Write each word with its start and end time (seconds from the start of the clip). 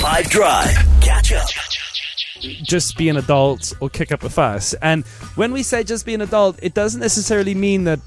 5 0.00 0.30
Drive. 0.30 0.74
Catch 1.02 1.32
up. 1.32 1.46
just 2.62 2.96
be 2.96 3.10
an 3.10 3.18
adult 3.18 3.74
or 3.80 3.90
kick 3.90 4.10
up 4.12 4.22
a 4.22 4.30
fuss. 4.30 4.72
And 4.80 5.04
when 5.34 5.52
we 5.52 5.62
say 5.62 5.84
just 5.84 6.06
be 6.06 6.14
an 6.14 6.22
adult, 6.22 6.58
it 6.62 6.72
doesn't 6.72 7.00
necessarily 7.00 7.54
mean 7.54 7.84
that 7.84 8.00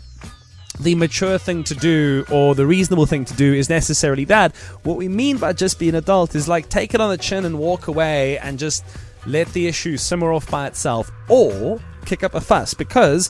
the 0.79 0.95
mature 0.95 1.37
thing 1.37 1.63
to 1.65 1.75
do 1.75 2.25
or 2.31 2.55
the 2.55 2.65
reasonable 2.65 3.05
thing 3.05 3.25
to 3.25 3.33
do 3.35 3.53
is 3.53 3.69
necessarily 3.69 4.25
that. 4.25 4.55
What 4.81 4.97
we 4.97 5.07
mean 5.07 5.37
by 5.37 5.53
just 5.53 5.77
be 5.77 5.87
an 5.87 5.93
adult 5.93 6.33
is 6.33 6.47
like 6.47 6.67
take 6.67 6.95
it 6.95 6.99
on 6.99 7.11
the 7.11 7.17
chin 7.17 7.46
and 7.46 7.60
walk 7.60 7.87
away 7.87 8.39
and 8.39 8.57
just 8.57 8.83
let 9.28 9.49
the 9.49 9.67
issue 9.67 9.96
simmer 9.96 10.33
off 10.33 10.49
by 10.49 10.65
itself 10.65 11.12
or 11.29 11.79
kick 12.05 12.23
up 12.23 12.33
a 12.33 12.41
fuss 12.41 12.73
because 12.73 13.29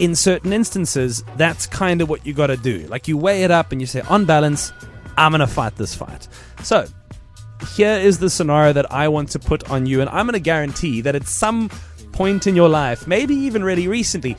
in 0.00 0.14
certain 0.14 0.52
instances 0.52 1.24
that's 1.38 1.66
kind 1.66 2.02
of 2.02 2.10
what 2.10 2.26
you 2.26 2.34
got 2.34 2.48
to 2.48 2.58
do. 2.58 2.80
Like 2.88 3.08
you 3.08 3.16
weigh 3.16 3.42
it 3.42 3.50
up 3.50 3.72
and 3.72 3.80
you 3.80 3.86
say 3.86 4.02
on 4.02 4.26
balance, 4.26 4.70
I'm 5.16 5.32
going 5.32 5.40
to 5.40 5.46
fight 5.46 5.76
this 5.76 5.94
fight. 5.94 6.28
So, 6.62 6.86
here 7.68 7.94
is 7.94 8.18
the 8.18 8.30
scenario 8.30 8.72
that 8.72 8.90
I 8.92 9.08
want 9.08 9.30
to 9.30 9.38
put 9.38 9.70
on 9.70 9.86
you, 9.86 10.00
and 10.00 10.10
I'm 10.10 10.26
going 10.26 10.34
to 10.34 10.40
guarantee 10.40 11.00
that 11.02 11.14
at 11.14 11.26
some 11.26 11.70
point 12.12 12.46
in 12.46 12.56
your 12.56 12.68
life, 12.68 13.06
maybe 13.06 13.34
even 13.34 13.62
really 13.62 13.88
recently, 13.88 14.36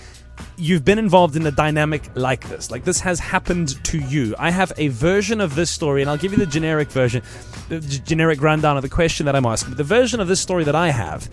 you've 0.57 0.83
been 0.83 0.99
involved 0.99 1.35
in 1.35 1.45
a 1.45 1.51
dynamic 1.51 2.03
like 2.15 2.47
this. 2.49 2.71
Like 2.71 2.83
this 2.83 2.99
has 3.01 3.19
happened 3.19 3.83
to 3.85 3.99
you. 3.99 4.35
I 4.37 4.51
have 4.51 4.71
a 4.77 4.89
version 4.89 5.41
of 5.41 5.55
this 5.55 5.69
story, 5.69 6.01
and 6.01 6.09
I'll 6.09 6.17
give 6.17 6.31
you 6.31 6.37
the 6.37 6.45
generic 6.45 6.89
version, 6.89 7.21
the 7.69 7.79
generic 7.79 8.41
rundown 8.41 8.77
of 8.77 8.83
the 8.83 8.89
question 8.89 9.25
that 9.25 9.35
I'm 9.35 9.45
asking. 9.45 9.71
But 9.71 9.77
the 9.77 9.83
version 9.83 10.19
of 10.19 10.27
this 10.27 10.41
story 10.41 10.63
that 10.63 10.75
I 10.75 10.89
have 10.89 11.29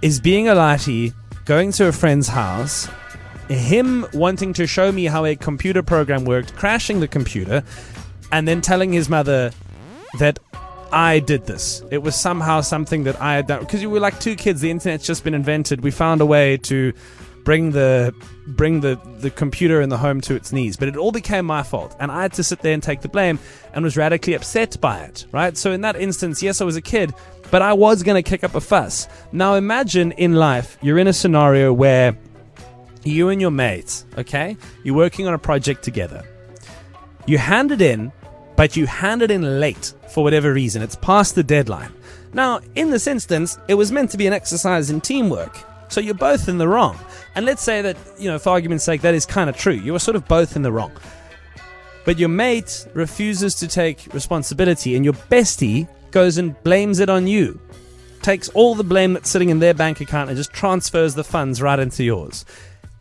is 0.00 0.20
being 0.20 0.48
a 0.48 0.54
laddie, 0.54 1.12
going 1.44 1.72
to 1.72 1.86
a 1.86 1.92
friend's 1.92 2.28
house, 2.28 2.88
him 3.48 4.06
wanting 4.12 4.52
to 4.54 4.66
show 4.66 4.92
me 4.92 5.06
how 5.06 5.24
a 5.24 5.36
computer 5.36 5.82
program 5.82 6.24
worked, 6.24 6.54
crashing 6.56 7.00
the 7.00 7.08
computer, 7.08 7.62
and 8.30 8.46
then 8.48 8.60
telling 8.60 8.92
his 8.92 9.08
mother 9.08 9.50
that 10.18 10.38
I 10.92 11.20
did 11.20 11.46
this. 11.46 11.82
It 11.90 12.02
was 12.02 12.14
somehow 12.14 12.60
something 12.60 13.04
that 13.04 13.20
I 13.20 13.34
had 13.34 13.46
done 13.46 13.60
because 13.60 13.80
we 13.80 13.86
were 13.86 14.00
like 14.00 14.20
two 14.20 14.36
kids. 14.36 14.60
The 14.60 14.70
internet's 14.70 15.06
just 15.06 15.24
been 15.24 15.34
invented. 15.34 15.82
We 15.82 15.90
found 15.90 16.20
a 16.20 16.26
way 16.26 16.58
to 16.58 16.92
bring 17.44 17.72
the 17.72 18.14
bring 18.46 18.80
the 18.80 19.00
the 19.18 19.30
computer 19.30 19.80
in 19.80 19.88
the 19.88 19.96
home 19.96 20.20
to 20.22 20.34
its 20.34 20.52
knees, 20.52 20.76
but 20.76 20.88
it 20.88 20.96
all 20.96 21.12
became 21.12 21.46
my 21.46 21.62
fault, 21.62 21.96
and 21.98 22.12
I 22.12 22.22
had 22.22 22.32
to 22.34 22.44
sit 22.44 22.60
there 22.60 22.74
and 22.74 22.82
take 22.82 23.00
the 23.00 23.08
blame, 23.08 23.38
and 23.72 23.84
was 23.84 23.96
radically 23.96 24.34
upset 24.34 24.80
by 24.80 25.00
it. 25.00 25.26
Right. 25.32 25.56
So 25.56 25.72
in 25.72 25.80
that 25.80 25.96
instance, 25.96 26.42
yes, 26.42 26.60
I 26.60 26.64
was 26.64 26.76
a 26.76 26.82
kid, 26.82 27.14
but 27.50 27.62
I 27.62 27.72
was 27.72 28.02
going 28.02 28.22
to 28.22 28.28
kick 28.28 28.44
up 28.44 28.54
a 28.54 28.60
fuss. 28.60 29.08
Now 29.32 29.54
imagine 29.54 30.12
in 30.12 30.34
life 30.34 30.78
you're 30.82 30.98
in 30.98 31.08
a 31.08 31.12
scenario 31.12 31.72
where 31.72 32.16
you 33.04 33.30
and 33.30 33.40
your 33.40 33.50
mates, 33.50 34.04
okay, 34.18 34.56
you're 34.84 34.94
working 34.94 35.26
on 35.26 35.34
a 35.34 35.38
project 35.38 35.82
together. 35.82 36.22
You 37.26 37.38
hand 37.38 37.72
it 37.72 37.80
in, 37.80 38.12
but 38.56 38.76
you 38.76 38.86
hand 38.86 39.22
it 39.22 39.30
in 39.30 39.60
late 39.60 39.94
for 40.10 40.22
whatever 40.22 40.52
reason. 40.52 40.82
It's 40.82 40.96
past 40.96 41.34
the 41.34 41.42
deadline. 41.42 41.92
Now, 42.34 42.60
in 42.74 42.90
this 42.90 43.06
instance, 43.06 43.58
it 43.68 43.74
was 43.74 43.92
meant 43.92 44.10
to 44.10 44.16
be 44.16 44.26
an 44.26 44.32
exercise 44.32 44.90
in 44.90 45.00
teamwork. 45.00 45.58
So 45.88 46.00
you're 46.00 46.14
both 46.14 46.48
in 46.48 46.58
the 46.58 46.68
wrong. 46.68 46.98
And 47.34 47.44
let's 47.44 47.62
say 47.62 47.82
that, 47.82 47.96
you 48.18 48.30
know, 48.30 48.38
for 48.38 48.50
argument's 48.50 48.84
sake, 48.84 49.02
that 49.02 49.14
is 49.14 49.26
kind 49.26 49.50
of 49.50 49.56
true. 49.56 49.74
You 49.74 49.94
are 49.94 49.98
sort 49.98 50.16
of 50.16 50.26
both 50.26 50.56
in 50.56 50.62
the 50.62 50.72
wrong. 50.72 50.92
But 52.04 52.18
your 52.18 52.30
mate 52.30 52.86
refuses 52.94 53.54
to 53.56 53.68
take 53.68 54.12
responsibility, 54.12 54.96
and 54.96 55.04
your 55.04 55.14
bestie 55.14 55.86
goes 56.10 56.38
and 56.38 56.60
blames 56.62 56.98
it 56.98 57.08
on 57.08 57.26
you. 57.26 57.60
Takes 58.22 58.48
all 58.50 58.74
the 58.74 58.84
blame 58.84 59.12
that's 59.12 59.30
sitting 59.30 59.50
in 59.50 59.58
their 59.58 59.74
bank 59.74 60.00
account 60.00 60.30
and 60.30 60.36
just 60.36 60.52
transfers 60.52 61.14
the 61.14 61.24
funds 61.24 61.60
right 61.60 61.78
into 61.78 62.04
yours. 62.04 62.44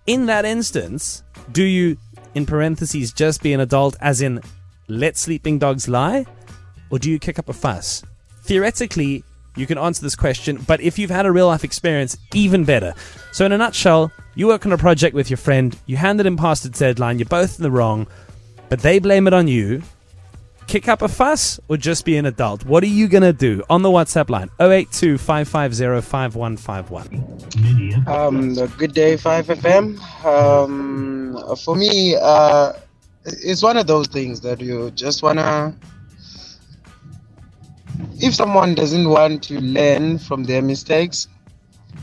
In 0.08 0.26
that 0.26 0.46
instance, 0.46 1.24
do 1.52 1.64
you, 1.64 1.98
in 2.36 2.46
parentheses, 2.46 3.12
just 3.12 3.42
be 3.42 3.54
an 3.54 3.60
adult, 3.60 3.96
as 4.02 4.22
in 4.22 4.42
let 4.92 5.17
sleeping 5.17 5.59
dogs 5.59 5.88
lie? 5.88 6.25
Or 6.89 7.00
do 7.00 7.09
you 7.09 7.20
kick 7.20 7.39
up 7.39 7.50
a 7.50 7.53
fuss? 7.53 8.03
Theoretically, 8.44 9.23
you 9.56 9.67
can 9.67 9.78
answer 9.78 10.02
this 10.02 10.16
question, 10.16 10.64
but 10.67 10.81
if 10.81 10.97
you've 10.97 11.09
had 11.09 11.25
a 11.25 11.31
real 11.31 11.47
life 11.47 11.64
experience, 11.64 12.17
even 12.34 12.64
better. 12.64 12.94
So, 13.31 13.45
in 13.45 13.52
a 13.52 13.58
nutshell, 13.58 14.12
you 14.36 14.47
work 14.47 14.66
on 14.66 14.72
a 14.72 14.78
project 14.78 15.14
with 15.14 15.30
your 15.30 15.38
friend, 15.38 15.78
you 15.85 15.97
hand 15.97 16.19
it 16.19 16.25
in 16.25 16.38
past 16.38 16.66
its 16.66 16.80
deadline, 16.80 17.19
you're 17.19 17.25
both 17.25 17.59
in 17.59 17.63
the 17.63 17.72
wrong, 17.72 18.07
but 18.69 18.80
they 18.80 19.00
blame 19.00 19.28
it 19.28 19.34
on 19.34 19.47
you. 19.47 19.84
Kick 20.68 20.88
up 20.88 21.01
a 21.01 21.09
fuss 21.09 21.59
or 21.68 21.75
just 21.75 22.06
be 22.06 22.16
an 22.16 22.25
adult? 22.25 22.63
What 22.63 22.81
are 22.84 22.88
you 22.88 23.09
going 23.09 23.24
to 23.24 23.34
do? 23.34 23.62
On 23.69 23.81
the 23.81 23.90
WhatsApp 23.90 24.30
line 24.30 24.50
082 24.59 25.18
550 25.18 26.07
5151. 26.07 28.07
Um, 28.07 28.53
Good 28.78 28.94
Day 28.94 29.16
5FM. 29.16 30.00
Um, 30.24 31.57
for 31.57 31.75
me, 31.75 32.16
uh, 32.16 32.72
it's 33.26 33.62
one 33.62 33.78
of 33.78 33.88
those 33.88 34.08
things 34.08 34.42
that 34.42 34.62
you 34.62 34.92
just 34.92 35.24
wanna. 35.24 35.76
If 38.20 38.36
someone 38.36 38.76
doesn't 38.76 39.09
want 39.09 39.44
to 39.44 39.59
learn 39.59 40.20
from 40.20 40.44
their 40.44 40.62
mistakes, 40.62 41.28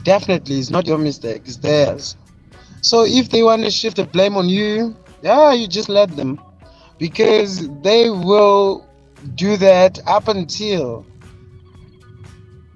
definitely 0.02 0.58
it's 0.58 0.70
not 0.70 0.86
your 0.86 0.98
mistake, 0.98 1.42
it's 1.44 1.56
theirs. 1.56 2.16
So 2.82 3.04
if 3.04 3.30
they 3.30 3.42
want 3.42 3.64
to 3.64 3.70
shift 3.70 3.96
the 3.96 4.04
blame 4.04 4.36
on 4.36 4.48
you, 4.48 4.96
yeah, 5.22 5.52
you 5.52 5.66
just 5.66 5.88
let 5.88 6.14
them, 6.16 6.40
because 6.98 7.68
they 7.82 8.10
will 8.10 8.86
do 9.34 9.56
that 9.56 9.98
up 10.06 10.28
until 10.28 11.04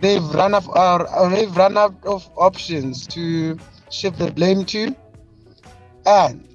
they've 0.01 0.25
run 0.35 0.55
out 0.55 0.67
or, 0.67 1.31
they've 1.31 1.57
run 1.57 1.77
out 1.77 1.95
of 2.05 2.29
options 2.37 3.07
to 3.09 3.57
shift 3.91 4.19
the 4.19 4.31
blame 4.33 4.65
to, 4.67 4.95
and 6.07 6.49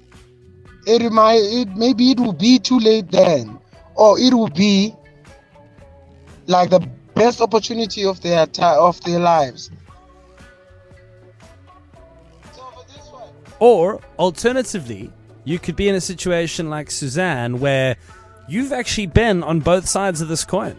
it 0.88 1.10
might 1.12 1.40
it 1.42 1.68
maybe 1.76 2.10
it 2.10 2.18
will 2.18 2.32
be 2.32 2.58
too 2.58 2.78
late 2.78 3.10
then, 3.10 3.58
or 3.94 4.18
it 4.18 4.32
will 4.32 4.48
be 4.48 4.94
like 6.46 6.70
the 6.70 6.80
best 7.14 7.40
opportunity 7.40 8.04
of 8.04 8.20
their 8.22 8.46
ti 8.46 8.62
of 8.62 9.00
their 9.02 9.18
lives. 9.18 9.70
Or 13.60 14.00
alternatively, 14.18 15.12
you 15.44 15.58
could 15.58 15.76
be 15.76 15.88
in 15.88 15.94
a 15.94 16.00
situation 16.00 16.70
like 16.70 16.90
Suzanne 16.90 17.58
where 17.58 17.96
you've 18.48 18.72
actually 18.72 19.06
been 19.06 19.42
on 19.42 19.60
both 19.60 19.88
sides 19.88 20.20
of 20.20 20.28
this 20.28 20.44
coin. 20.44 20.78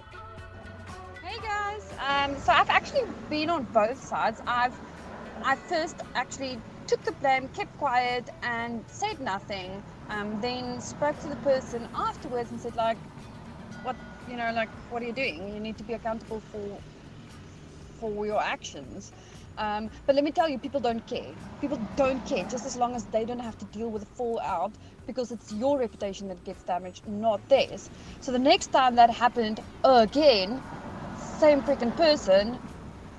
Hey 1.22 1.38
guys, 1.42 1.94
um, 2.08 2.38
so 2.40 2.53
I've 2.53 2.69
actually 2.69 3.03
been 3.30 3.50
on 3.50 3.64
both 3.66 4.02
sides. 4.03 4.42
I've 4.48 4.74
I 5.44 5.56
first 5.56 5.98
actually 6.16 6.59
took 6.89 7.03
the 7.05 7.13
blame, 7.22 7.50
kept 7.50 7.77
quiet, 7.77 8.29
and 8.41 8.83
said 8.88 9.19
nothing. 9.19 9.83
Um, 10.09 10.41
then 10.41 10.81
spoke 10.81 11.19
to 11.19 11.29
the 11.29 11.38
person 11.38 11.88
afterwards 12.09 12.51
and 12.51 12.59
said 12.59 12.75
like, 12.75 13.00
"What 13.83 13.97
you 14.27 14.38
know, 14.38 14.51
like 14.53 14.72
what 14.89 15.03
are 15.03 15.05
you 15.05 15.13
doing? 15.13 15.53
You 15.53 15.59
need 15.59 15.77
to 15.77 15.83
be 15.83 15.94
accountable 15.94 16.41
for 16.51 16.81
for 18.00 18.25
your 18.25 18.41
actions." 18.41 19.11
Um, 19.57 19.89
but 20.07 20.16
let 20.16 20.23
me 20.23 20.31
tell 20.31 20.50
you, 20.50 20.57
people 20.57 20.81
don't 20.81 21.05
care. 21.05 21.35
People 21.61 21.79
don't 21.97 22.25
care 22.25 22.45
just 22.45 22.66
as 22.66 22.75
long 22.75 22.95
as 22.95 23.06
they 23.07 23.25
don't 23.25 23.45
have 23.50 23.57
to 23.59 23.66
deal 23.66 23.89
with 23.91 24.03
the 24.03 24.11
fallout 24.16 24.73
because 25.06 25.31
it's 25.31 25.51
your 25.51 25.77
reputation 25.77 26.29
that 26.29 26.44
gets 26.45 26.63
damaged, 26.63 27.07
not 27.07 27.47
theirs. 27.50 27.89
So 28.21 28.31
the 28.31 28.39
next 28.39 28.67
time 28.67 28.95
that 28.95 29.09
happened 29.11 29.59
again, 29.83 30.63
same 31.39 31.61
freaking 31.61 31.95
person, 31.95 32.59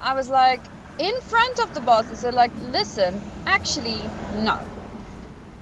I 0.01 0.15
was 0.15 0.31
like, 0.31 0.63
in 0.99 1.21
front 1.23 1.59
of 1.61 1.75
the 1.75 1.81
boss, 1.81 2.11
I 2.11 2.15
said, 2.15 2.35
like, 2.35 2.53
listen, 2.73 3.21
actually, 3.47 4.01
no. 4.43 4.59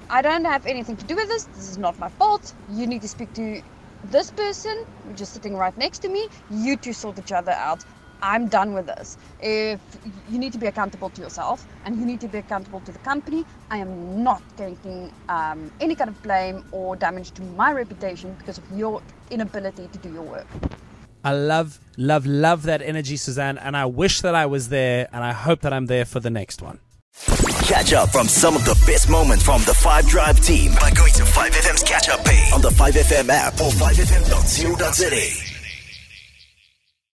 I 0.09 0.21
don't 0.21 0.45
have 0.45 0.65
anything 0.65 0.97
to 0.97 1.05
do 1.05 1.15
with 1.15 1.27
this. 1.27 1.45
This 1.45 1.69
is 1.69 1.77
not 1.77 1.99
my 1.99 2.09
fault. 2.09 2.53
You 2.67 2.87
need 2.87 3.01
to 3.03 3.07
speak 3.07 3.33
to 3.33 3.61
this 4.03 4.31
person, 4.31 4.75
which 5.03 5.21
is 5.21 5.29
sitting 5.29 5.55
right 5.55 5.77
next 5.77 5.99
to 5.99 6.09
me. 6.09 6.27
You 6.49 6.77
two 6.77 6.93
sort 6.93 7.19
each 7.19 7.31
other 7.31 7.51
out. 7.51 7.83
I'm 8.21 8.47
done 8.47 8.73
with 8.73 8.87
this. 8.87 9.17
If 9.39 9.79
you 10.27 10.39
need 10.39 10.51
to 10.53 10.59
be 10.59 10.67
accountable 10.67 11.09
to 11.11 11.21
yourself 11.21 11.65
and 11.85 11.97
you 11.97 12.05
need 12.05 12.19
to 12.21 12.27
be 12.27 12.39
accountable 12.39 12.81
to 12.81 12.91
the 12.91 12.99
company, 12.99 13.45
I 13.71 13.77
am 13.77 14.23
not 14.23 14.43
taking 14.57 15.11
um, 15.29 15.71
any 15.79 15.95
kind 15.95 16.09
of 16.09 16.21
blame 16.21 16.63
or 16.71 16.95
damage 16.95 17.31
to 17.33 17.43
my 17.43 17.71
reputation 17.71 18.33
because 18.33 18.57
of 18.57 18.65
your 18.71 19.01
inability 19.31 19.87
to 19.89 19.97
do 19.99 20.09
your 20.09 20.23
work. 20.23 20.47
I 21.23 21.33
love, 21.33 21.79
love, 21.97 22.25
love 22.25 22.63
that 22.63 22.81
energy, 22.81 23.17
Suzanne, 23.17 23.57
and 23.57 23.75
I 23.75 23.85
wish 23.85 24.21
that 24.21 24.35
I 24.35 24.45
was 24.45 24.69
there, 24.69 25.07
and 25.11 25.23
I 25.23 25.33
hope 25.33 25.61
that 25.61 25.73
I'm 25.73 25.87
there 25.87 26.05
for 26.05 26.19
the 26.19 26.29
next 26.29 26.61
one. 26.61 26.79
Catch 27.63 27.93
up 27.93 28.09
from 28.09 28.27
some 28.27 28.55
of 28.55 28.63
the 28.65 28.81
best 28.87 29.09
moments 29.09 29.43
from 29.43 29.61
the 29.63 29.73
5 29.73 30.07
Drive 30.07 30.39
team 30.41 30.71
by 30.79 30.91
going 30.91 31.11
to 31.13 31.23
5FM's 31.23 31.83
catch 31.83 32.07
up 32.09 32.23
page 32.23 32.53
on 32.53 32.61
the 32.61 32.69
5FM 32.69 33.29
app 33.29 33.53
or 33.55 33.71
5FM.co.za. 33.71 35.48